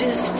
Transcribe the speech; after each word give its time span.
drift 0.00 0.39